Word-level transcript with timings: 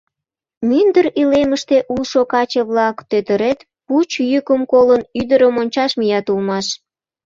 Мӱндыр 0.67 1.05
илемыште 1.21 1.77
улшо 1.93 2.21
каче-влак, 2.31 2.97
тӧтырет 3.09 3.59
пуч 3.85 4.09
йӱкым 4.31 4.61
колын, 4.71 5.01
ӱдырым 5.19 5.55
ончаш 5.61 5.91
мият 5.99 6.25
улмаш. 6.31 6.67